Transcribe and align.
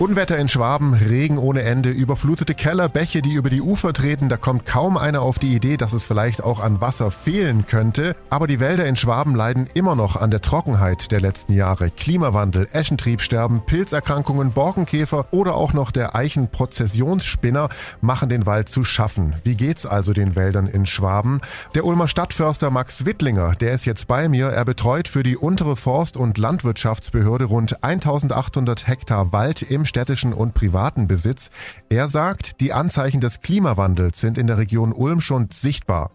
Unwetter 0.00 0.38
in 0.38 0.48
Schwaben, 0.48 0.94
Regen 0.94 1.36
ohne 1.36 1.60
Ende, 1.60 1.90
überflutete 1.90 2.54
Keller, 2.54 2.88
Bäche, 2.88 3.20
die 3.20 3.34
über 3.34 3.50
die 3.50 3.60
Ufer 3.60 3.92
treten, 3.92 4.30
da 4.30 4.38
kommt 4.38 4.64
kaum 4.64 4.96
einer 4.96 5.20
auf 5.20 5.38
die 5.38 5.54
Idee, 5.54 5.76
dass 5.76 5.92
es 5.92 6.06
vielleicht 6.06 6.42
auch 6.42 6.58
an 6.58 6.80
Wasser 6.80 7.10
fehlen 7.10 7.66
könnte. 7.66 8.16
Aber 8.30 8.46
die 8.46 8.60
Wälder 8.60 8.86
in 8.86 8.96
Schwaben 8.96 9.34
leiden 9.34 9.68
immer 9.74 9.96
noch 9.96 10.16
an 10.16 10.30
der 10.30 10.40
Trockenheit 10.40 11.12
der 11.12 11.20
letzten 11.20 11.52
Jahre. 11.52 11.90
Klimawandel, 11.90 12.66
Eschentriebsterben, 12.72 13.60
Pilzerkrankungen, 13.66 14.52
Borkenkäfer 14.52 15.26
oder 15.32 15.54
auch 15.54 15.74
noch 15.74 15.90
der 15.90 16.14
Eichenprozessionsspinner 16.14 17.68
machen 18.00 18.30
den 18.30 18.46
Wald 18.46 18.70
zu 18.70 18.84
schaffen. 18.84 19.34
Wie 19.44 19.54
geht's 19.54 19.84
also 19.84 20.14
den 20.14 20.34
Wäldern 20.34 20.66
in 20.66 20.86
Schwaben? 20.86 21.42
Der 21.74 21.84
Ulmer 21.84 22.08
Stadtförster 22.08 22.70
Max 22.70 23.04
Wittlinger, 23.04 23.54
der 23.56 23.74
ist 23.74 23.84
jetzt 23.84 24.08
bei 24.08 24.30
mir. 24.30 24.46
Er 24.46 24.64
betreut 24.64 25.08
für 25.08 25.22
die 25.22 25.36
untere 25.36 25.76
Forst- 25.76 26.16
und 26.16 26.38
Landwirtschaftsbehörde 26.38 27.44
rund 27.44 27.84
1800 27.84 28.88
Hektar 28.88 29.30
Wald 29.34 29.60
im 29.60 29.84
städtischen 29.90 30.32
und 30.32 30.54
privaten 30.54 31.06
Besitz. 31.06 31.50
Er 31.90 32.08
sagt, 32.08 32.60
die 32.62 32.72
Anzeichen 32.72 33.20
des 33.20 33.42
Klimawandels 33.42 34.18
sind 34.18 34.38
in 34.38 34.46
der 34.46 34.56
Region 34.56 34.92
Ulm 34.92 35.20
schon 35.20 35.50
sichtbar. 35.50 36.12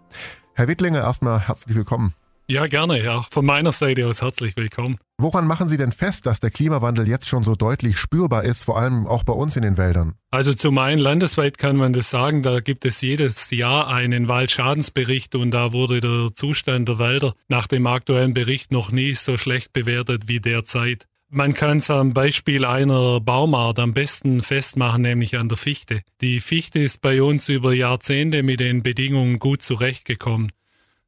Herr 0.56 0.68
Wittlinger, 0.68 1.02
erstmal 1.02 1.42
herzlich 1.48 1.76
willkommen. 1.76 2.16
Ja, 2.48 2.68
gerne, 2.68 3.04
ja. 3.04 3.26
Von 3.32 3.44
meiner 3.44 3.72
Seite 3.72 4.06
aus 4.06 4.22
herzlich 4.22 4.56
willkommen. 4.56 4.98
Woran 5.18 5.48
machen 5.48 5.68
Sie 5.68 5.78
denn 5.78 5.92
fest, 5.92 6.28
dass 6.28 6.40
der 6.40 6.52
Klimawandel 6.52 7.08
jetzt 7.08 7.28
schon 7.28 7.42
so 7.42 7.56
deutlich 7.56 7.98
spürbar 7.98 8.44
ist, 8.44 8.64
vor 8.64 8.78
allem 8.78 9.08
auch 9.08 9.24
bei 9.24 9.34
uns 9.34 9.56
in 9.56 9.64
den 9.64 9.78
Wäldern? 9.78 10.14
Also 10.30 10.54
zum 10.54 10.78
einen 10.78 11.00
landesweit 11.00 11.58
kann 11.58 11.76
man 11.76 11.92
das 11.92 12.12
sagen, 12.12 12.44
da 12.44 12.60
gibt 12.60 12.86
es 12.86 13.02
jedes 13.02 13.50
Jahr 13.50 13.88
einen 13.88 14.28
Waldschadensbericht 14.28 15.34
und 15.34 15.52
da 15.52 15.74
wurde 15.74 16.02
der 16.02 16.34
Zustand 16.36 16.88
der 16.88 17.00
Wälder 17.00 17.34
nach 17.48 17.66
dem 17.66 17.88
aktuellen 17.88 18.36
Bericht 18.36 18.72
noch 18.72 18.92
nie 18.92 19.16
so 19.16 19.38
schlecht 19.38 19.74
bewertet 19.74 20.28
wie 20.28 20.40
derzeit. 20.40 21.08
Man 21.30 21.54
kann 21.54 21.80
es 21.80 21.90
am 21.90 22.14
Beispiel 22.14 22.66
einer 22.66 23.20
Baumart 23.20 23.80
am 23.80 23.94
besten 23.94 24.42
festmachen, 24.42 25.02
nämlich 25.02 25.38
an 25.38 25.50
der 25.50 25.58
Fichte. 25.58 26.02
Die 26.22 26.40
Fichte 26.40 26.80
ist 26.80 27.02
bei 27.02 27.22
uns 27.22 27.50
über 27.50 27.74
Jahrzehnte 27.74 28.44
mit 28.44 28.60
den 28.60 28.84
Bedingungen 28.84 29.40
gut 29.40 29.64
zurechtgekommen. 29.64 30.52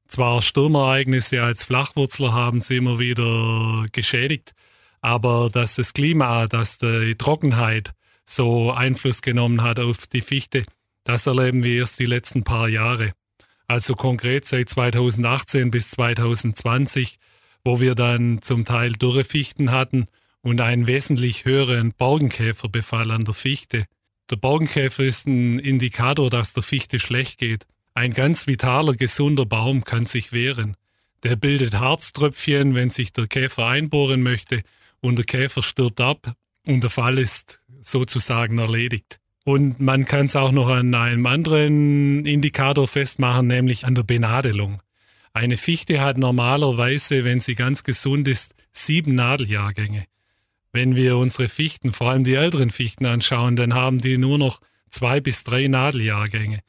Zwar 0.07 0.41
Sturmereignisse 0.41 1.43
als 1.43 1.63
Flachwurzler 1.63 2.33
haben 2.33 2.61
sie 2.61 2.77
immer 2.77 2.97
wieder 2.97 3.85
geschädigt, 3.91 4.53
aber 5.01 5.49
dass 5.51 5.75
das 5.75 5.93
Klima, 5.93 6.47
dass 6.47 6.79
die 6.79 7.15
Trockenheit 7.15 7.93
so 8.25 8.71
Einfluss 8.71 9.21
genommen 9.21 9.61
hat 9.61 9.79
auf 9.79 10.07
die 10.07 10.21
Fichte, 10.21 10.63
das 11.03 11.27
erleben 11.27 11.63
wir 11.63 11.79
erst 11.79 11.99
die 11.99 12.05
letzten 12.05 12.43
paar 12.43 12.67
Jahre. 12.67 13.11
Also 13.67 13.95
konkret 13.95 14.45
seit 14.45 14.69
2018 14.69 15.71
bis 15.71 15.91
2020 15.91 17.19
wo 17.67 17.81
wir 17.81 17.95
dann 17.95 18.41
zum 18.41 18.63
Teil 18.63 18.93
dürre 18.93 19.25
Fichten 19.25 19.71
hatten 19.71 20.07
und 20.41 20.61
einen 20.61 20.87
wesentlich 20.87 21.43
höheren 21.43 21.91
Borkenkäferbefall 21.91 23.11
an 23.11 23.25
der 23.25 23.33
Fichte. 23.33 23.87
Der 24.29 24.37
Borkenkäfer 24.37 25.03
ist 25.03 25.27
ein 25.27 25.59
Indikator, 25.59 26.29
dass 26.29 26.53
der 26.53 26.63
Fichte 26.63 26.97
schlecht 26.97 27.37
geht. 27.37 27.67
Ein 27.93 28.13
ganz 28.13 28.47
vitaler, 28.47 28.93
gesunder 28.93 29.45
Baum 29.45 29.83
kann 29.83 30.05
sich 30.05 30.31
wehren. 30.31 30.77
Der 31.23 31.35
bildet 31.35 31.77
Harztröpfchen, 31.77 32.73
wenn 32.73 32.89
sich 32.89 33.11
der 33.11 33.27
Käfer 33.27 33.67
einbohren 33.67 34.23
möchte, 34.23 34.61
und 35.01 35.17
der 35.17 35.25
Käfer 35.25 35.61
stirbt 35.61 35.99
ab 35.99 36.35
und 36.65 36.81
der 36.83 36.89
Fall 36.89 37.19
ist 37.19 37.61
sozusagen 37.81 38.59
erledigt. 38.59 39.19
Und 39.43 39.81
man 39.81 40.05
kann 40.05 40.27
es 40.27 40.37
auch 40.37 40.53
noch 40.53 40.69
an 40.69 40.95
einem 40.95 41.25
anderen 41.25 42.25
Indikator 42.25 42.87
festmachen, 42.87 43.47
nämlich 43.47 43.85
an 43.85 43.93
der 43.93 44.03
Benadelung. 44.03 44.81
Eine 45.33 45.57
Fichte 45.57 46.01
hat 46.01 46.17
normalerweise, 46.17 47.23
wenn 47.23 47.39
sie 47.39 47.55
ganz 47.55 47.83
gesund 47.83 48.27
ist, 48.27 48.55
sieben 48.71 49.15
Nadeljahrgänge. 49.15 50.05
Wenn 50.71 50.95
wir 50.95 51.17
unsere 51.17 51.47
Fichten, 51.49 51.93
vor 51.93 52.11
allem 52.11 52.23
die 52.23 52.35
älteren 52.35 52.69
Fichten 52.69 53.05
anschauen, 53.05 53.55
dann 53.55 53.73
haben 53.73 53.99
die 53.99 54.17
nur 54.17 54.37
noch 54.37 54.59
zwei 54.89 55.19
bis 55.21 55.43
drei 55.43 55.67
Nadeljahrgänge. 55.67 56.59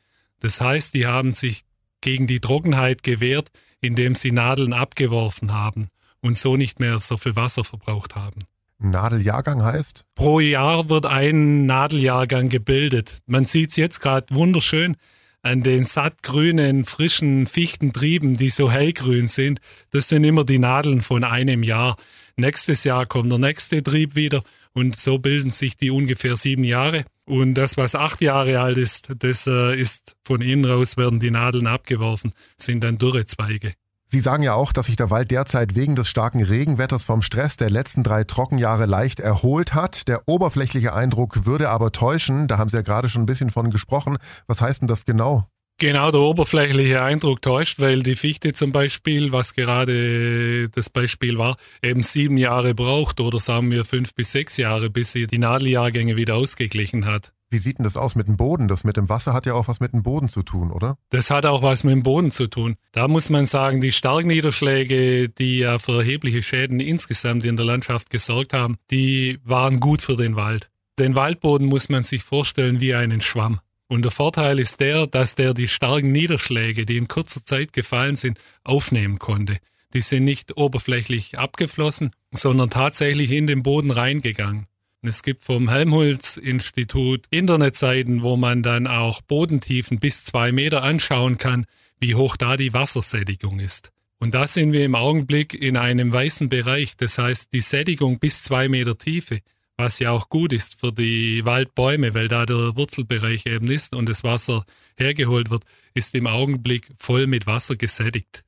Das 0.40 0.60
heißt, 0.60 0.94
die 0.94 1.06
haben 1.06 1.32
sich 1.32 1.64
gegen 2.00 2.26
die 2.26 2.40
Trockenheit 2.40 3.02
gewehrt, 3.02 3.50
indem 3.80 4.14
sie 4.14 4.32
Nadeln 4.32 4.72
abgeworfen 4.72 5.52
haben 5.52 5.88
und 6.20 6.36
so 6.36 6.56
nicht 6.56 6.80
mehr 6.80 6.98
so 7.00 7.16
viel 7.16 7.36
Wasser 7.36 7.64
verbraucht 7.64 8.16
haben. 8.16 8.40
Nadeljahrgang 8.78 9.62
heißt? 9.62 10.04
Pro 10.14 10.38
Jahr 10.40 10.88
wird 10.88 11.04
ein 11.06 11.66
Nadeljahrgang 11.66 12.48
gebildet. 12.48 13.18
Man 13.26 13.44
sieht 13.44 13.70
es 13.70 13.76
jetzt 13.76 14.00
gerade 14.00 14.32
wunderschön 14.34 14.96
an 15.42 15.62
den 15.62 15.84
sattgrünen, 15.84 16.84
frischen 16.84 17.46
Fichtentrieben, 17.46 18.36
die 18.36 18.50
so 18.50 18.70
hellgrün 18.70 19.26
sind, 19.28 19.60
das 19.90 20.08
sind 20.08 20.24
immer 20.24 20.44
die 20.44 20.58
Nadeln 20.58 21.00
von 21.00 21.24
einem 21.24 21.62
Jahr. 21.62 21.96
Nächstes 22.36 22.84
Jahr 22.84 23.06
kommt 23.06 23.30
der 23.30 23.38
nächste 23.38 23.82
Trieb 23.82 24.14
wieder 24.14 24.42
und 24.72 24.98
so 24.98 25.18
bilden 25.18 25.50
sich 25.50 25.76
die 25.76 25.90
ungefähr 25.90 26.36
sieben 26.36 26.64
Jahre. 26.64 27.04
Und 27.24 27.54
das, 27.54 27.76
was 27.76 27.94
acht 27.94 28.20
Jahre 28.20 28.60
alt 28.60 28.78
ist, 28.78 29.08
das 29.18 29.46
äh, 29.46 29.78
ist 29.78 30.16
von 30.24 30.40
innen 30.40 30.64
raus, 30.64 30.96
werden 30.96 31.20
die 31.20 31.30
Nadeln 31.30 31.66
abgeworfen, 31.66 32.32
sind 32.56 32.82
dann 32.82 32.96
dürre 32.96 33.26
Zweige. 33.26 33.74
Sie 34.10 34.20
sagen 34.20 34.42
ja 34.42 34.54
auch, 34.54 34.72
dass 34.72 34.86
sich 34.86 34.96
der 34.96 35.10
Wald 35.10 35.30
derzeit 35.30 35.74
wegen 35.74 35.94
des 35.94 36.08
starken 36.08 36.42
Regenwetters 36.42 37.04
vom 37.04 37.20
Stress 37.20 37.58
der 37.58 37.68
letzten 37.68 38.02
drei 38.02 38.24
Trockenjahre 38.24 38.86
leicht 38.86 39.20
erholt 39.20 39.74
hat. 39.74 40.08
Der 40.08 40.26
oberflächliche 40.26 40.94
Eindruck 40.94 41.44
würde 41.44 41.68
aber 41.68 41.92
täuschen. 41.92 42.48
Da 42.48 42.56
haben 42.56 42.70
Sie 42.70 42.76
ja 42.76 42.82
gerade 42.82 43.10
schon 43.10 43.24
ein 43.24 43.26
bisschen 43.26 43.50
von 43.50 43.70
gesprochen. 43.70 44.16
Was 44.46 44.62
heißt 44.62 44.80
denn 44.80 44.88
das 44.88 45.04
genau? 45.04 45.46
Genau, 45.76 46.10
der 46.10 46.22
oberflächliche 46.22 47.02
Eindruck 47.02 47.42
täuscht, 47.42 47.80
weil 47.80 48.02
die 48.02 48.16
Fichte 48.16 48.54
zum 48.54 48.72
Beispiel, 48.72 49.30
was 49.30 49.52
gerade 49.52 50.70
das 50.70 50.88
Beispiel 50.88 51.36
war, 51.36 51.58
eben 51.82 52.02
sieben 52.02 52.38
Jahre 52.38 52.74
braucht 52.74 53.20
oder 53.20 53.38
sagen 53.38 53.70
wir 53.70 53.84
fünf 53.84 54.14
bis 54.14 54.32
sechs 54.32 54.56
Jahre, 54.56 54.88
bis 54.88 55.12
sie 55.12 55.26
die 55.26 55.38
Nadeljahrgänge 55.38 56.16
wieder 56.16 56.36
ausgeglichen 56.36 57.04
hat. 57.04 57.34
Wie 57.50 57.58
sieht 57.58 57.78
denn 57.78 57.84
das 57.84 57.96
aus 57.96 58.14
mit 58.14 58.28
dem 58.28 58.36
Boden? 58.36 58.68
Das 58.68 58.84
mit 58.84 58.96
dem 58.96 59.08
Wasser 59.08 59.32
hat 59.32 59.46
ja 59.46 59.54
auch 59.54 59.68
was 59.68 59.80
mit 59.80 59.92
dem 59.92 60.02
Boden 60.02 60.28
zu 60.28 60.42
tun, 60.42 60.70
oder? 60.70 60.98
Das 61.08 61.30
hat 61.30 61.46
auch 61.46 61.62
was 61.62 61.82
mit 61.82 61.92
dem 61.92 62.02
Boden 62.02 62.30
zu 62.30 62.46
tun. 62.46 62.76
Da 62.92 63.08
muss 63.08 63.30
man 63.30 63.46
sagen, 63.46 63.80
die 63.80 63.92
Starkniederschläge, 63.92 65.30
die 65.30 65.58
ja 65.60 65.78
für 65.78 65.98
erhebliche 65.98 66.42
Schäden 66.42 66.80
insgesamt 66.80 67.44
in 67.44 67.56
der 67.56 67.64
Landschaft 67.64 68.10
gesorgt 68.10 68.52
haben, 68.52 68.76
die 68.90 69.38
waren 69.44 69.80
gut 69.80 70.02
für 70.02 70.16
den 70.16 70.36
Wald. 70.36 70.70
Den 70.98 71.14
Waldboden 71.14 71.66
muss 71.66 71.88
man 71.88 72.02
sich 72.02 72.22
vorstellen 72.22 72.80
wie 72.80 72.94
einen 72.94 73.20
Schwamm. 73.20 73.60
Und 73.88 74.02
der 74.02 74.12
Vorteil 74.12 74.60
ist 74.60 74.80
der, 74.80 75.06
dass 75.06 75.34
der 75.34 75.54
die 75.54 75.68
starken 75.68 76.12
Niederschläge, 76.12 76.84
die 76.84 76.98
in 76.98 77.08
kurzer 77.08 77.42
Zeit 77.44 77.72
gefallen 77.72 78.16
sind, 78.16 78.38
aufnehmen 78.62 79.18
konnte. 79.18 79.56
Die 79.94 80.02
sind 80.02 80.24
nicht 80.24 80.58
oberflächlich 80.58 81.38
abgeflossen, 81.38 82.10
sondern 82.32 82.68
tatsächlich 82.68 83.30
in 83.30 83.46
den 83.46 83.62
Boden 83.62 83.90
reingegangen. 83.90 84.66
Es 85.00 85.22
gibt 85.22 85.44
vom 85.44 85.68
Helmholtz-Institut 85.68 87.26
Internetseiten, 87.30 88.22
wo 88.22 88.36
man 88.36 88.64
dann 88.64 88.88
auch 88.88 89.20
Bodentiefen 89.20 90.00
bis 90.00 90.24
zwei 90.24 90.50
Meter 90.50 90.82
anschauen 90.82 91.38
kann, 91.38 91.66
wie 92.00 92.16
hoch 92.16 92.36
da 92.36 92.56
die 92.56 92.72
Wassersättigung 92.72 93.60
ist. 93.60 93.92
Und 94.18 94.34
da 94.34 94.48
sind 94.48 94.72
wir 94.72 94.84
im 94.84 94.96
Augenblick 94.96 95.54
in 95.54 95.76
einem 95.76 96.12
weißen 96.12 96.48
Bereich. 96.48 96.96
Das 96.96 97.16
heißt, 97.18 97.52
die 97.52 97.60
Sättigung 97.60 98.18
bis 98.18 98.42
zwei 98.42 98.68
Meter 98.68 98.98
Tiefe, 98.98 99.38
was 99.76 100.00
ja 100.00 100.10
auch 100.10 100.28
gut 100.28 100.52
ist 100.52 100.80
für 100.80 100.92
die 100.92 101.44
Waldbäume, 101.44 102.14
weil 102.14 102.26
da 102.26 102.44
der 102.44 102.76
Wurzelbereich 102.76 103.46
eben 103.46 103.70
ist 103.70 103.94
und 103.94 104.08
das 104.08 104.24
Wasser 104.24 104.64
hergeholt 104.96 105.50
wird, 105.50 105.62
ist 105.94 106.16
im 106.16 106.26
Augenblick 106.26 106.90
voll 106.96 107.28
mit 107.28 107.46
Wasser 107.46 107.76
gesättigt. 107.76 108.44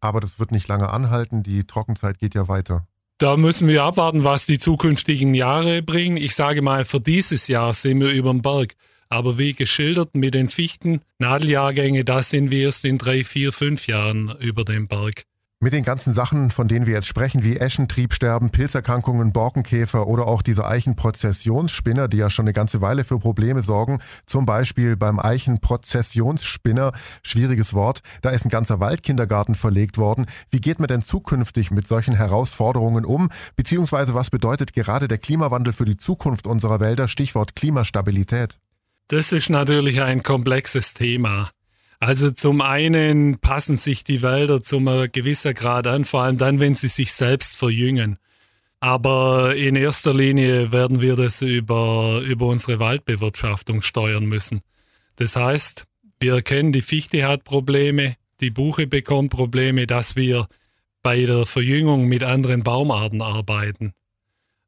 Aber 0.00 0.20
das 0.20 0.40
wird 0.40 0.50
nicht 0.50 0.66
lange 0.66 0.90
anhalten. 0.90 1.44
Die 1.44 1.62
Trockenzeit 1.62 2.18
geht 2.18 2.34
ja 2.34 2.48
weiter. 2.48 2.88
Da 3.22 3.36
müssen 3.36 3.68
wir 3.68 3.84
abwarten, 3.84 4.24
was 4.24 4.46
die 4.46 4.58
zukünftigen 4.58 5.32
Jahre 5.32 5.80
bringen. 5.80 6.16
Ich 6.16 6.34
sage 6.34 6.60
mal, 6.60 6.84
für 6.84 6.98
dieses 6.98 7.46
Jahr 7.46 7.72
sind 7.72 8.00
wir 8.00 8.08
über 8.08 8.32
dem 8.32 8.42
Berg. 8.42 8.74
Aber 9.10 9.38
wie 9.38 9.54
geschildert 9.54 10.16
mit 10.16 10.34
den 10.34 10.48
Fichten, 10.48 11.02
Nadeljahrgänge, 11.20 12.04
da 12.04 12.24
sind 12.24 12.50
wir 12.50 12.64
erst 12.64 12.84
in 12.84 12.98
drei, 12.98 13.22
vier, 13.22 13.52
fünf 13.52 13.86
Jahren 13.86 14.34
über 14.40 14.64
dem 14.64 14.88
Berg. 14.88 15.22
Mit 15.62 15.72
den 15.72 15.84
ganzen 15.84 16.12
Sachen, 16.12 16.50
von 16.50 16.66
denen 16.66 16.86
wir 16.88 16.94
jetzt 16.94 17.06
sprechen, 17.06 17.44
wie 17.44 17.56
Eschentriebsterben, 17.56 18.50
Pilzerkrankungen, 18.50 19.32
Borkenkäfer 19.32 20.08
oder 20.08 20.26
auch 20.26 20.42
diese 20.42 20.66
Eichenprozessionsspinner, 20.66 22.08
die 22.08 22.16
ja 22.16 22.30
schon 22.30 22.46
eine 22.46 22.52
ganze 22.52 22.80
Weile 22.80 23.04
für 23.04 23.20
Probleme 23.20 23.62
sorgen, 23.62 24.00
zum 24.26 24.44
Beispiel 24.44 24.96
beim 24.96 25.20
Eichenprozessionsspinner, 25.20 26.90
schwieriges 27.22 27.74
Wort, 27.74 28.00
da 28.22 28.30
ist 28.30 28.44
ein 28.44 28.48
ganzer 28.48 28.80
Waldkindergarten 28.80 29.54
verlegt 29.54 29.98
worden. 29.98 30.26
Wie 30.50 30.60
geht 30.60 30.80
man 30.80 30.88
denn 30.88 31.02
zukünftig 31.02 31.70
mit 31.70 31.86
solchen 31.86 32.16
Herausforderungen 32.16 33.04
um? 33.04 33.30
Beziehungsweise 33.54 34.14
was 34.14 34.30
bedeutet 34.30 34.72
gerade 34.72 35.06
der 35.06 35.18
Klimawandel 35.18 35.72
für 35.72 35.84
die 35.84 35.96
Zukunft 35.96 36.48
unserer 36.48 36.80
Wälder? 36.80 37.06
Stichwort 37.06 37.54
Klimastabilität. 37.54 38.58
Das 39.06 39.30
ist 39.30 39.48
natürlich 39.48 40.02
ein 40.02 40.24
komplexes 40.24 40.92
Thema. 40.92 41.52
Also 42.02 42.32
zum 42.32 42.62
einen 42.62 43.38
passen 43.38 43.78
sich 43.78 44.02
die 44.02 44.22
Wälder 44.22 44.60
zum 44.60 44.86
gewissen 45.12 45.54
Grad 45.54 45.86
an, 45.86 46.04
vor 46.04 46.24
allem 46.24 46.36
dann, 46.36 46.58
wenn 46.58 46.74
sie 46.74 46.88
sich 46.88 47.12
selbst 47.12 47.56
verjüngen. 47.56 48.18
Aber 48.80 49.54
in 49.54 49.76
erster 49.76 50.12
Linie 50.12 50.72
werden 50.72 51.00
wir 51.00 51.14
das 51.14 51.42
über, 51.42 52.20
über 52.26 52.46
unsere 52.46 52.80
Waldbewirtschaftung 52.80 53.82
steuern 53.82 54.24
müssen. 54.24 54.62
Das 55.14 55.36
heißt, 55.36 55.84
wir 56.18 56.34
erkennen, 56.34 56.72
die 56.72 56.82
Fichte 56.82 57.24
hat 57.24 57.44
Probleme, 57.44 58.16
die 58.40 58.50
Buche 58.50 58.88
bekommt 58.88 59.30
Probleme, 59.30 59.86
dass 59.86 60.16
wir 60.16 60.48
bei 61.04 61.24
der 61.24 61.46
Verjüngung 61.46 62.08
mit 62.08 62.24
anderen 62.24 62.64
Baumarten 62.64 63.22
arbeiten. 63.22 63.92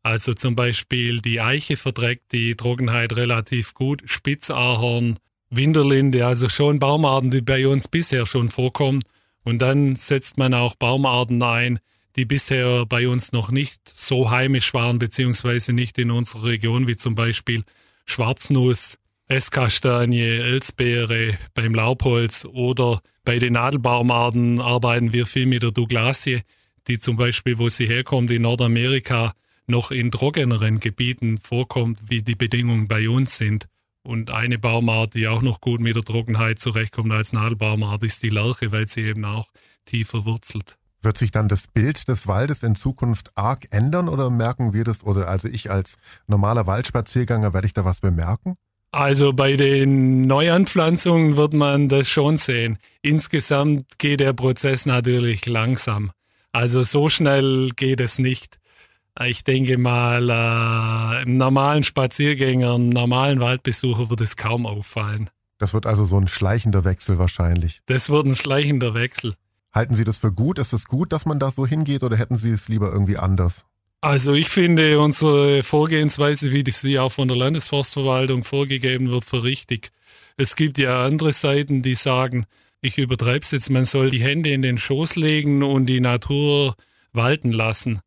Also 0.05 0.35
zum 0.35 0.55
Beispiel 0.55 1.21
die 1.21 1.41
Eiche 1.41 1.77
verträgt 1.77 2.31
die 2.31 2.55
Trockenheit 2.55 3.17
relativ 3.17 3.75
gut, 3.75 4.05
Spitzahorn, 4.07 5.19
Winterlinde, 5.56 6.27
also 6.27 6.49
schon 6.49 6.79
Baumarten, 6.79 7.31
die 7.31 7.41
bei 7.41 7.67
uns 7.67 7.89
bisher 7.89 8.27
schon 8.27 8.49
vorkommen. 8.49 9.01
Und 9.43 9.61
dann 9.61 9.97
setzt 9.97 10.39
man 10.39 10.55
auch 10.55 10.75
Baumarten 10.75 11.43
ein, 11.43 11.79
die 12.17 12.25
bisher 12.25 12.87
bei 12.87 13.09
uns 13.09 13.33
noch 13.33 13.51
nicht 13.51 13.81
so 13.95 14.31
heimisch 14.31 14.73
waren, 14.73 14.99
beziehungsweise 14.99 15.73
nicht 15.73 15.99
in 15.99 16.11
unserer 16.11 16.45
Region, 16.45 16.87
wie 16.87 16.97
zum 16.97 17.15
Beispiel 17.15 17.65
Schwarznuss, 18.06 18.99
Esskastanie, 19.27 20.21
Elsbeere 20.21 21.39
beim 21.55 21.75
Laubholz 21.75 22.45
oder 22.45 23.01
bei 23.25 23.39
den 23.39 23.55
Nadelbaumarten 23.55 24.61
arbeiten 24.61 25.12
wir 25.12 25.27
viel 25.27 25.47
mit 25.47 25.62
der 25.62 25.71
Douglasie, 25.71 26.43
die 26.89 26.99
zum 26.99 27.17
Beispiel, 27.17 27.59
wo 27.59 27.69
sie 27.69 27.87
herkommt, 27.87 28.31
in 28.31 28.43
Nordamerika 28.43 29.33
noch 29.67 29.91
in 29.91 30.11
trockeneren 30.11 30.79
Gebieten 30.79 31.39
vorkommt, 31.39 31.99
wie 32.06 32.23
die 32.23 32.35
Bedingungen 32.35 32.87
bei 32.87 33.09
uns 33.09 33.39
sind. 33.39 33.67
Und 34.06 34.31
eine 34.31 34.59
Baumart, 34.59 35.15
die 35.15 35.27
auch 35.27 35.41
noch 35.41 35.61
gut 35.62 35.81
mit 35.81 35.97
der 35.97 36.05
Trockenheit 36.05 36.59
zurechtkommt 36.59 37.11
als 37.11 37.33
Nadelbaumart, 37.33 38.03
ist 38.05 38.23
die 38.23 38.29
Lärche, 38.29 38.71
weil 38.71 38.87
sie 38.87 39.01
eben 39.01 39.25
auch 39.25 39.49
tiefer 39.87 40.27
wurzelt. 40.27 40.77
Wird 41.03 41.17
sich 41.17 41.31
dann 41.31 41.49
das 41.49 41.67
Bild 41.67 42.06
des 42.09 42.27
Waldes 42.27 42.62
in 42.62 42.75
Zukunft 42.75 43.31
arg 43.35 43.67
ändern 43.71 44.09
oder 44.09 44.29
merken 44.29 44.75
wir 44.75 44.85
das, 44.85 45.05
oder 45.05 45.29
also 45.29 45.49
ich 45.49 45.71
als 45.71 45.97
normaler 46.27 46.67
Waldspaziergänger, 46.67 47.55
werde 47.55 47.67
ich 47.67 47.73
da 47.73 47.85
was 47.85 48.01
bemerken? 48.01 48.56
Also 48.93 49.33
bei 49.33 49.56
den 49.56 50.27
Neuanpflanzungen 50.27 51.37
wird 51.37 51.53
man 51.53 51.89
das 51.89 52.09
schon 52.09 52.37
sehen. 52.37 52.79
Insgesamt 53.03 53.99
geht 53.99 54.21
der 54.21 54.35
Prozess 54.35 54.87
natürlich 54.87 55.47
langsam. 55.47 56.12
Also 56.53 56.85
so 56.85 57.09
schnell 57.09 57.71
geht 57.75 58.01
es 58.01 58.19
nicht. 58.21 58.61
Ich 59.23 59.45
denke 59.45 59.79
mal, 59.79 60.29
äh, 60.29 61.23
im 61.23 61.37
normalen 61.37 61.85
Spaziergänger, 61.85 62.75
im 62.75 62.89
normalen 62.89 63.39
Waldbesucher 63.41 64.11
wird 64.11 64.21
es 64.21 64.37
kaum 64.37 64.67
auffallen. 64.67 65.31
Das 65.59 65.73
wird 65.73 65.87
also 65.87 66.05
so 66.05 66.19
ein 66.19 66.27
schleichender 66.27 66.85
Wechsel 66.85 67.19
wahrscheinlich. 67.19 67.81
Das 67.87 68.11
wird 68.11 68.27
ein 68.27 68.35
schleichender 68.35 68.95
Wechsel. 68.95 69.35
Halten 69.73 69.95
Sie 69.95 70.05
das 70.05 70.19
für 70.19 70.33
gut? 70.33 70.59
Ist 70.59 70.73
es 70.73 70.87
gut, 70.87 71.13
dass 71.13 71.27
man 71.27 71.39
da 71.39 71.51
so 71.51 71.67
hingeht 71.67 72.03
oder 72.03 72.17
hätten 72.17 72.37
Sie 72.37 72.51
es 72.51 72.69
lieber 72.69 72.93
irgendwie 72.93 73.17
anders? 73.17 73.65
Also 74.01 74.35
ich 74.35 74.49
finde 74.49 75.01
unsere 75.01 75.63
Vorgehensweise, 75.63 76.53
wie 76.53 76.71
sie 76.71 76.99
auch 76.99 77.11
von 77.11 77.27
der 77.27 77.39
Landesforstverwaltung 77.39 78.45
vorgegeben 78.45 79.11
wird, 79.11 79.25
für 79.25 79.43
richtig. 79.43 79.93
Es 80.37 80.57
gibt 80.57 80.77
ja 80.77 81.05
andere 81.07 81.33
Seiten, 81.33 81.81
die 81.81 81.95
sagen, 81.95 82.45
ich 82.83 82.99
übertreibe 82.99 83.41
es 83.41 83.53
jetzt, 83.53 83.71
man 83.71 83.87
soll 83.87 84.11
die 84.11 84.23
Hände 84.23 84.51
in 84.51 84.61
den 84.61 84.77
Schoß 84.77 85.17
legen 85.17 85.63
und 85.63 85.87
die 85.87 86.01
Natur 86.01 86.75
walten 87.15 87.51
lassen. 87.51 88.01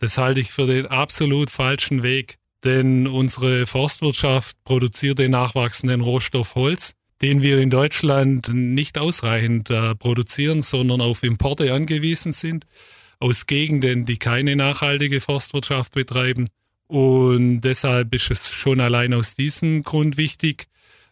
Das 0.00 0.16
halte 0.16 0.40
ich 0.40 0.50
für 0.50 0.66
den 0.66 0.86
absolut 0.86 1.50
falschen 1.50 2.02
Weg, 2.02 2.38
denn 2.64 3.06
unsere 3.06 3.66
Forstwirtschaft 3.66 4.56
produziert 4.64 5.18
den 5.18 5.32
nachwachsenden 5.32 6.00
Rohstoff 6.00 6.54
Holz, 6.54 6.94
den 7.20 7.42
wir 7.42 7.60
in 7.60 7.68
Deutschland 7.68 8.48
nicht 8.52 8.96
ausreichend 8.96 9.68
äh, 9.68 9.94
produzieren, 9.94 10.62
sondern 10.62 11.02
auf 11.02 11.22
Importe 11.22 11.74
angewiesen 11.74 12.32
sind, 12.32 12.64
aus 13.18 13.44
Gegenden, 13.44 14.06
die 14.06 14.16
keine 14.16 14.56
nachhaltige 14.56 15.20
Forstwirtschaft 15.20 15.92
betreiben. 15.92 16.48
Und 16.86 17.60
deshalb 17.60 18.14
ist 18.14 18.30
es 18.30 18.50
schon 18.50 18.80
allein 18.80 19.12
aus 19.12 19.34
diesem 19.34 19.82
Grund 19.82 20.16
wichtig, 20.16 20.66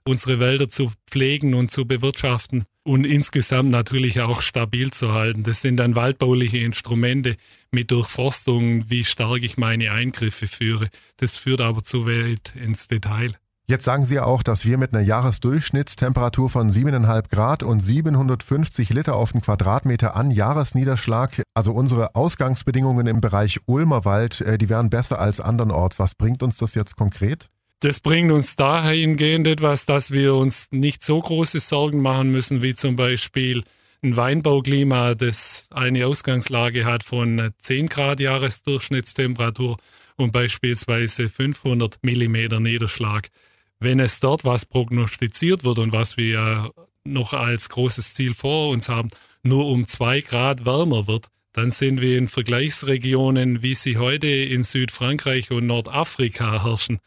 unsere 0.09 0.41
Wälder 0.41 0.69
zu 0.69 0.91
pflegen 1.07 1.55
und 1.55 1.71
zu 1.71 1.87
bewirtschaften 1.87 2.65
und 2.83 3.05
insgesamt 3.05 3.71
natürlich 3.71 4.21
auch 4.21 4.43
stabil 4.43 4.91
zu 4.91 5.13
halten. 5.13 5.43
Das 5.43 5.61
sind 5.61 5.77
dann 5.77 5.95
waldbauliche 5.95 6.59
Instrumente 6.59 7.37
mit 7.71 7.91
Durchforstung, 7.91 8.89
wie 8.89 9.05
stark 9.05 9.43
ich 9.43 9.59
meine 9.59 9.93
Eingriffe 9.93 10.47
führe. 10.47 10.89
Das 11.19 11.37
führt 11.37 11.61
aber 11.61 11.83
zu 11.83 12.07
weit 12.07 12.55
ins 12.57 12.89
Detail. 12.89 13.37
Jetzt 13.71 13.85
sagen 13.85 14.07
Sie 14.07 14.19
auch, 14.19 14.43
dass 14.43 14.65
wir 14.65 14.79
mit 14.79 14.95
einer 14.95 15.05
Jahresdurchschnittstemperatur 15.05 16.49
von 16.49 16.71
7,5 16.71 17.29
Grad 17.29 17.63
und 17.63 17.81
750 17.81 18.89
Liter 18.89 19.15
auf 19.15 19.33
den 19.33 19.43
Quadratmeter 19.43 20.17
an 20.17 20.31
Jahresniederschlag, 20.31 21.43
also 21.53 21.73
unsere 21.73 22.15
Ausgangsbedingungen 22.15 23.07
im 23.07 23.21
Bereich 23.21 23.61
Ulmerwald, 23.67 24.41
äh, 24.41 24.57
die 24.57 24.71
wären 24.71 24.89
besser 24.89 25.21
als 25.21 25.39
andernorts. 25.39 25.99
Was 25.99 26.15
bringt 26.15 26.43
uns 26.43 26.57
das 26.57 26.75
jetzt 26.75 26.97
konkret? 26.97 27.51
Das 27.81 28.01
bringt 28.01 28.33
uns 28.33 28.57
dahingehend 28.57 29.47
etwas, 29.47 29.87
dass 29.87 30.11
wir 30.11 30.35
uns 30.35 30.67
nicht 30.73 31.01
so 31.05 31.21
große 31.21 31.61
Sorgen 31.61 32.03
machen 32.03 32.31
müssen, 32.31 32.61
wie 32.61 32.75
zum 32.75 32.97
Beispiel 32.97 33.63
ein 34.03 34.17
Weinbauklima, 34.17 35.15
das 35.15 35.69
eine 35.73 36.07
Ausgangslage 36.07 36.85
hat 36.85 37.05
von 37.05 37.53
10 37.59 37.89
Grad 37.89 38.19
Jahresdurchschnittstemperatur 38.19 39.77
und 40.17 40.33
beispielsweise 40.33 41.29
500 41.29 41.99
Millimeter 42.03 42.59
Niederschlag. 42.59 43.29
Wenn 43.79 44.01
es 44.01 44.19
dort 44.19 44.45
was 44.45 44.67
prognostiziert 44.67 45.63
wird 45.63 45.79
und 45.79 45.93
was 45.93 46.17
wir 46.17 46.27
ja 46.27 46.71
noch 47.05 47.33
als 47.33 47.69
großes 47.69 48.13
Ziel 48.15 48.35
vor 48.35 48.71
uns 48.71 48.89
haben, 48.89 49.11
nur 49.45 49.67
um 49.67 49.87
zwei 49.87 50.21
Grad 50.21 50.65
wärmer 50.65 51.07
wird, 51.07 51.29
dann 51.53 51.71
sind 51.71 52.01
wir 52.01 52.19
in 52.19 52.27
Vergleichsregionen, 52.27 53.63
wie 53.63 53.77
sie 53.77 53.99
heute 53.99 54.27
in 54.27 54.65
Südfrankreich 54.65 55.53
und 55.53 55.67
Nordafrika 55.67 56.65
herrschen, 56.65 56.99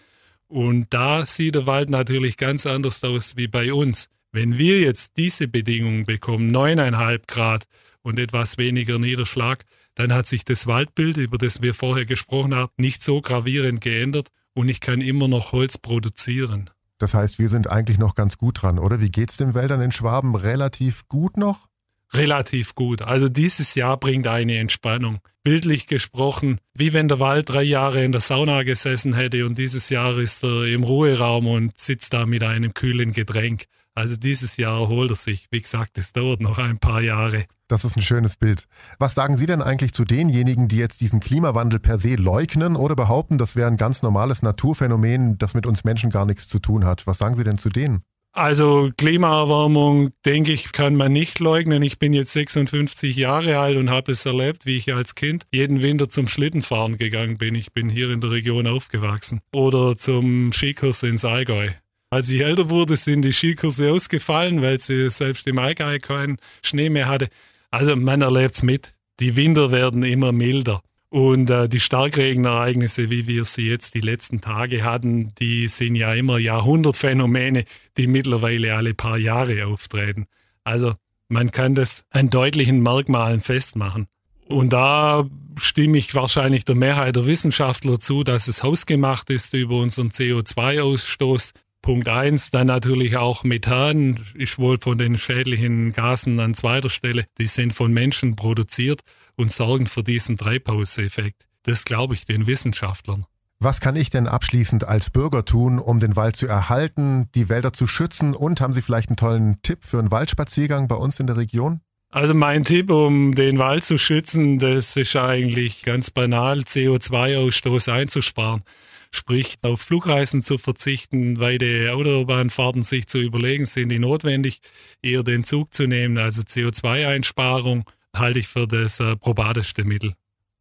und 0.51 0.87
da 0.89 1.25
sieht 1.25 1.55
der 1.55 1.65
Wald 1.65 1.89
natürlich 1.89 2.35
ganz 2.35 2.65
anders 2.65 3.01
aus 3.05 3.37
wie 3.37 3.47
bei 3.47 3.73
uns. 3.73 4.09
Wenn 4.33 4.57
wir 4.57 4.81
jetzt 4.81 5.15
diese 5.15 5.47
Bedingungen 5.47 6.05
bekommen, 6.05 6.47
neuneinhalb 6.47 7.25
Grad 7.27 7.65
und 8.01 8.19
etwas 8.19 8.57
weniger 8.57 8.99
Niederschlag, 8.99 9.63
dann 9.95 10.13
hat 10.13 10.27
sich 10.27 10.43
das 10.43 10.67
Waldbild, 10.67 11.15
über 11.15 11.37
das 11.37 11.61
wir 11.61 11.73
vorher 11.73 12.05
gesprochen 12.05 12.53
haben, 12.53 12.71
nicht 12.75 13.01
so 13.01 13.21
gravierend 13.21 13.79
geändert 13.79 14.27
und 14.53 14.67
ich 14.67 14.81
kann 14.81 14.99
immer 14.99 15.29
noch 15.29 15.53
Holz 15.53 15.77
produzieren. 15.77 16.69
Das 16.97 17.13
heißt, 17.13 17.39
wir 17.39 17.47
sind 17.47 17.69
eigentlich 17.69 17.97
noch 17.97 18.13
ganz 18.13 18.37
gut 18.37 18.61
dran, 18.61 18.77
oder? 18.77 18.99
Wie 18.99 19.09
geht's 19.09 19.37
den 19.37 19.53
Wäldern 19.53 19.79
in 19.79 19.93
Schwaben? 19.93 20.35
Relativ 20.35 21.07
gut 21.07 21.37
noch? 21.37 21.67
Relativ 22.13 22.75
gut. 22.75 23.01
Also 23.01 23.29
dieses 23.29 23.75
Jahr 23.75 23.97
bringt 23.97 24.27
eine 24.27 24.57
Entspannung. 24.57 25.19
Bildlich 25.43 25.87
gesprochen, 25.87 26.59
wie 26.73 26.93
wenn 26.93 27.07
der 27.07 27.19
Wald 27.19 27.49
drei 27.49 27.63
Jahre 27.63 28.03
in 28.03 28.11
der 28.11 28.21
Sauna 28.21 28.63
gesessen 28.63 29.13
hätte 29.13 29.45
und 29.45 29.57
dieses 29.57 29.89
Jahr 29.89 30.17
ist 30.17 30.43
er 30.43 30.65
im 30.65 30.83
Ruheraum 30.83 31.47
und 31.47 31.71
sitzt 31.79 32.13
da 32.13 32.25
mit 32.25 32.43
einem 32.43 32.73
kühlen 32.73 33.11
Getränk. 33.11 33.65
Also 33.93 34.15
dieses 34.15 34.57
Jahr 34.57 34.79
erholt 34.79 35.11
er 35.11 35.15
sich. 35.15 35.47
Wie 35.51 35.61
gesagt, 35.61 35.97
es 35.97 36.13
dauert 36.13 36.41
noch 36.41 36.57
ein 36.57 36.77
paar 36.77 37.01
Jahre. 37.01 37.45
Das 37.67 37.83
ist 37.83 37.97
ein 37.97 38.01
schönes 38.01 38.37
Bild. 38.37 38.67
Was 38.99 39.15
sagen 39.15 39.37
Sie 39.37 39.45
denn 39.45 39.61
eigentlich 39.61 39.93
zu 39.93 40.05
denjenigen, 40.05 40.67
die 40.67 40.77
jetzt 40.77 41.01
diesen 41.01 41.19
Klimawandel 41.19 41.79
per 41.79 41.97
se 41.97 42.15
leugnen 42.15 42.75
oder 42.75 42.95
behaupten, 42.95 43.37
das 43.37 43.55
wäre 43.55 43.67
ein 43.67 43.77
ganz 43.77 44.01
normales 44.01 44.41
Naturphänomen, 44.41 45.37
das 45.37 45.53
mit 45.53 45.65
uns 45.65 45.83
Menschen 45.83 46.09
gar 46.09 46.25
nichts 46.25 46.47
zu 46.47 46.59
tun 46.59 46.85
hat? 46.85 47.07
Was 47.07 47.17
sagen 47.17 47.35
Sie 47.35 47.43
denn 47.43 47.57
zu 47.57 47.69
denen? 47.69 48.03
Also 48.33 48.91
Klimaerwärmung, 48.97 50.13
denke 50.25 50.53
ich, 50.53 50.71
kann 50.71 50.95
man 50.95 51.11
nicht 51.11 51.39
leugnen. 51.39 51.83
Ich 51.83 51.99
bin 51.99 52.13
jetzt 52.13 52.31
56 52.31 53.17
Jahre 53.17 53.59
alt 53.59 53.75
und 53.75 53.89
habe 53.89 54.13
es 54.13 54.25
erlebt, 54.25 54.65
wie 54.65 54.77
ich 54.77 54.93
als 54.93 55.15
Kind 55.15 55.45
jeden 55.51 55.81
Winter 55.81 56.07
zum 56.07 56.29
Schlittenfahren 56.29 56.97
gegangen 56.97 57.37
bin. 57.37 57.55
Ich 57.55 57.73
bin 57.73 57.89
hier 57.89 58.09
in 58.09 58.21
der 58.21 58.31
Region 58.31 58.67
aufgewachsen. 58.67 59.41
Oder 59.53 59.97
zum 59.97 60.53
Skikurs 60.53 61.03
ins 61.03 61.25
Allgäu. 61.25 61.71
Als 62.09 62.29
ich 62.29 62.41
älter 62.41 62.69
wurde, 62.69 62.95
sind 62.95 63.23
die 63.23 63.33
Skikurse 63.33 63.91
ausgefallen, 63.91 64.61
weil 64.61 64.79
sie 64.79 65.09
selbst 65.09 65.45
im 65.47 65.59
Allgäu 65.59 65.99
keinen 65.99 66.37
Schnee 66.63 66.89
mehr 66.89 67.09
hatte. 67.09 67.27
Also 67.69 67.97
man 67.97 68.21
erlebt 68.21 68.55
es 68.55 68.63
mit. 68.63 68.93
Die 69.19 69.35
Winter 69.35 69.71
werden 69.71 70.03
immer 70.03 70.31
milder. 70.31 70.81
Und 71.11 71.49
äh, 71.49 71.67
die 71.67 71.81
Starkregenereignisse, 71.81 73.09
wie 73.09 73.27
wir 73.27 73.43
sie 73.43 73.67
jetzt 73.67 73.95
die 73.95 73.99
letzten 73.99 74.39
Tage 74.39 74.85
hatten, 74.85 75.35
die 75.35 75.67
sind 75.67 75.95
ja 75.95 76.13
immer 76.13 76.37
Jahrhundertphänomene, 76.37 77.65
die 77.97 78.07
mittlerweile 78.07 78.75
alle 78.75 78.93
paar 78.93 79.17
Jahre 79.17 79.65
auftreten. 79.65 80.27
Also 80.63 80.93
man 81.27 81.51
kann 81.51 81.75
das 81.75 82.05
an 82.11 82.29
deutlichen 82.29 82.81
Merkmalen 82.81 83.41
festmachen. 83.41 84.07
Und 84.47 84.71
da 84.71 85.29
stimme 85.57 85.97
ich 85.97 86.15
wahrscheinlich 86.15 86.63
der 86.63 86.75
Mehrheit 86.75 87.17
der 87.17 87.27
Wissenschaftler 87.27 87.99
zu, 87.99 88.23
dass 88.23 88.47
es 88.47 88.63
hausgemacht 88.63 89.29
ist 89.29 89.53
über 89.53 89.79
unseren 89.79 90.11
CO2-Ausstoß. 90.11 91.51
Punkt 91.81 92.07
eins, 92.07 92.51
dann 92.51 92.67
natürlich 92.67 93.17
auch 93.17 93.43
Methan 93.43 94.23
ist 94.35 94.59
wohl 94.59 94.77
von 94.79 94.97
den 94.97 95.17
schädlichen 95.17 95.91
Gasen 95.91 96.39
an 96.39 96.53
zweiter 96.53 96.89
Stelle. 96.89 97.25
Die 97.37 97.47
sind 97.47 97.73
von 97.73 97.91
Menschen 97.91 98.37
produziert 98.37 99.01
und 99.35 99.51
sorgen 99.51 99.87
für 99.87 100.03
diesen 100.03 100.37
Treibhauseffekt. 100.37 101.47
Das 101.63 101.85
glaube 101.85 102.13
ich 102.13 102.25
den 102.25 102.47
Wissenschaftlern. 102.47 103.25
Was 103.59 103.79
kann 103.79 103.95
ich 103.95 104.09
denn 104.09 104.27
abschließend 104.27 104.85
als 104.85 105.11
Bürger 105.11 105.45
tun, 105.45 105.77
um 105.77 105.99
den 105.99 106.15
Wald 106.15 106.35
zu 106.35 106.47
erhalten, 106.47 107.29
die 107.35 107.47
Wälder 107.47 107.73
zu 107.73 107.85
schützen 107.85 108.33
und 108.33 108.59
haben 108.59 108.73
Sie 108.73 108.81
vielleicht 108.81 109.09
einen 109.09 109.17
tollen 109.17 109.61
Tipp 109.61 109.85
für 109.85 109.99
einen 109.99 110.09
Waldspaziergang 110.09 110.87
bei 110.87 110.95
uns 110.95 111.19
in 111.19 111.27
der 111.27 111.37
Region? 111.37 111.81
Also 112.09 112.33
mein 112.33 112.65
Tipp, 112.65 112.89
um 112.89 113.35
den 113.35 113.59
Wald 113.59 113.83
zu 113.83 113.99
schützen, 113.99 114.57
das 114.57 114.95
ist 114.95 115.15
eigentlich 115.15 115.83
ganz 115.83 116.09
banal, 116.09 116.61
CO2-Ausstoß 116.61 117.91
einzusparen. 117.91 118.63
Sprich, 119.11 119.57
auf 119.61 119.79
Flugreisen 119.79 120.41
zu 120.41 120.57
verzichten, 120.57 121.39
weite 121.39 121.93
Autobahnfahrten 121.93 122.81
sich 122.81 123.07
zu 123.07 123.19
überlegen, 123.19 123.65
sind 123.65 123.89
die 123.89 123.99
notwendig, 123.99 124.61
eher 125.03 125.21
den 125.21 125.43
Zug 125.43 125.73
zu 125.73 125.85
nehmen, 125.85 126.17
also 126.17 126.41
CO2-Einsparung 126.41 127.83
halte 128.15 128.39
ich 128.39 128.47
für 128.47 128.67
das 128.67 128.99
äh, 128.99 129.15
probateste 129.15 129.83
Mittel. 129.83 130.13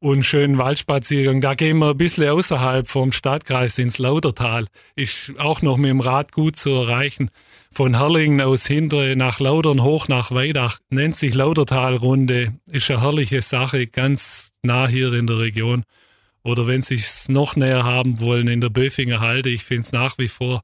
und 0.03 0.25
schönen 0.25 0.57
Waldspaziergang. 0.57 1.41
Da 1.43 1.55
gehen 1.55 1.79
wir 1.79 1.91
ein 1.91 1.99
bisschen 1.99 2.29
außerhalb 2.31 2.89
vom 2.89 3.13
Stadtkreis 3.13 3.79
ins 3.79 3.99
Laudertal. 3.99 4.67
Ist 4.97 5.35
auch 5.39 5.61
noch 5.61 5.77
mit 5.77 5.91
dem 5.91 6.01
Rad 6.01 6.33
gut 6.33 6.57
zu 6.57 6.71
erreichen. 6.71 7.31
Von 7.71 7.99
Herlingen 7.99 8.41
aus 8.41 8.67
hinter 8.67 9.15
nach 9.15 9.41
Laudern 9.41 9.83
hoch 9.83 10.09
nach 10.09 10.31
Weidach. 10.33 10.79
Nennt 10.89 11.17
sich 11.17 11.35
Laudertalrunde. 11.35 12.55
Ist 12.71 12.91
eine 12.91 13.03
herrliche 13.03 13.43
Sache, 13.43 13.87
ganz 13.87 14.53
nah 14.63 14.89
hier 14.89 15.13
in 15.13 15.27
der 15.27 15.39
Region. 15.39 15.85
Oder 16.43 16.67
wenn 16.67 16.81
Sie 16.81 16.95
es 16.95 17.29
noch 17.29 17.55
näher 17.55 17.85
haben 17.85 18.21
wollen, 18.21 18.49
in 18.49 18.63
der 18.63 18.71
Böfinger 18.71 19.21
Halde. 19.21 19.51
Ich 19.51 19.65
finde 19.65 19.83
es 19.83 19.93
nach 19.93 20.17
wie 20.17 20.29
vor 20.29 20.63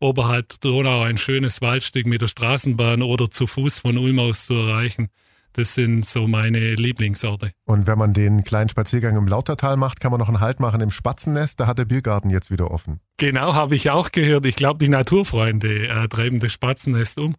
oberhalb 0.00 0.48
der 0.48 0.58
Donau 0.60 1.02
ein 1.02 1.18
schönes 1.18 1.60
Waldstück 1.60 2.06
mit 2.06 2.22
der 2.22 2.28
Straßenbahn 2.28 3.02
oder 3.02 3.30
zu 3.30 3.46
Fuß 3.46 3.80
von 3.80 3.98
Ulm 3.98 4.18
aus 4.18 4.46
zu 4.46 4.54
erreichen. 4.54 5.10
Das 5.52 5.74
sind 5.74 6.04
so 6.04 6.26
meine 6.28 6.74
Lieblingsorte. 6.74 7.50
Und 7.64 7.86
wenn 7.86 7.98
man 7.98 8.14
den 8.14 8.44
kleinen 8.44 8.68
Spaziergang 8.68 9.16
im 9.16 9.26
Lautertal 9.26 9.76
macht, 9.76 10.00
kann 10.00 10.10
man 10.10 10.20
noch 10.20 10.28
einen 10.28 10.40
Halt 10.40 10.60
machen 10.60 10.80
im 10.80 10.90
Spatzennest. 10.90 11.58
Da 11.58 11.66
hat 11.66 11.78
der 11.78 11.84
Biergarten 11.84 12.30
jetzt 12.30 12.50
wieder 12.50 12.70
offen. 12.70 13.00
Genau, 13.16 13.54
habe 13.54 13.74
ich 13.74 13.90
auch 13.90 14.12
gehört. 14.12 14.46
Ich 14.46 14.56
glaube, 14.56 14.78
die 14.78 14.88
Naturfreunde 14.88 15.88
äh, 15.88 16.08
treiben 16.08 16.38
das 16.38 16.52
Spatzennest 16.52 17.18
um 17.18 17.34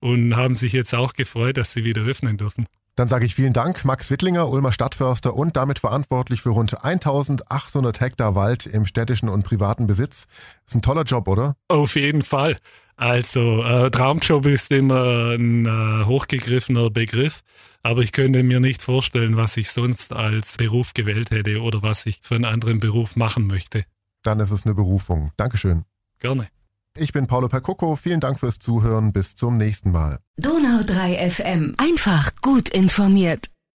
und 0.00 0.36
haben 0.36 0.54
sich 0.54 0.72
jetzt 0.72 0.94
auch 0.94 1.12
gefreut, 1.12 1.56
dass 1.56 1.72
sie 1.72 1.84
wieder 1.84 2.02
öffnen 2.02 2.38
dürfen. 2.38 2.66
Dann 2.96 3.08
sage 3.08 3.24
ich 3.24 3.34
vielen 3.34 3.52
Dank, 3.52 3.84
Max 3.84 4.10
Wittlinger, 4.10 4.50
Ulmer 4.50 4.72
Stadtförster 4.72 5.34
und 5.34 5.56
damit 5.56 5.78
verantwortlich 5.78 6.42
für 6.42 6.50
rund 6.50 6.84
1800 6.84 8.00
Hektar 8.00 8.34
Wald 8.34 8.66
im 8.66 8.84
städtischen 8.84 9.28
und 9.28 9.42
privaten 9.42 9.86
Besitz. 9.86 10.26
Ist 10.66 10.74
ein 10.74 10.82
toller 10.82 11.04
Job, 11.04 11.28
oder? 11.28 11.56
Auf 11.68 11.94
jeden 11.94 12.22
Fall. 12.22 12.58
Also 13.00 13.64
äh, 13.64 13.90
Traumjob 13.90 14.44
ist 14.44 14.70
immer 14.70 15.30
ein 15.34 15.64
äh, 15.64 16.04
hochgegriffener 16.04 16.90
Begriff, 16.90 17.40
aber 17.82 18.02
ich 18.02 18.12
könnte 18.12 18.42
mir 18.42 18.60
nicht 18.60 18.82
vorstellen, 18.82 19.38
was 19.38 19.56
ich 19.56 19.70
sonst 19.70 20.12
als 20.12 20.58
Beruf 20.58 20.92
gewählt 20.92 21.30
hätte 21.30 21.62
oder 21.62 21.80
was 21.80 22.04
ich 22.04 22.20
für 22.22 22.34
einen 22.34 22.44
anderen 22.44 22.78
Beruf 22.78 23.16
machen 23.16 23.46
möchte. 23.46 23.86
Dann 24.22 24.38
ist 24.38 24.50
es 24.50 24.66
eine 24.66 24.74
Berufung. 24.74 25.32
Dankeschön. 25.38 25.84
Gerne. 26.18 26.48
Ich 26.94 27.14
bin 27.14 27.26
Paolo 27.26 27.48
Percocco. 27.48 27.96
Vielen 27.96 28.20
Dank 28.20 28.38
fürs 28.38 28.58
Zuhören. 28.58 29.14
Bis 29.14 29.34
zum 29.34 29.56
nächsten 29.56 29.92
Mal. 29.92 30.18
Donau 30.36 30.82
3 30.84 31.30
FM. 31.30 31.74
Einfach 31.78 32.32
gut 32.42 32.68
informiert. 32.68 33.46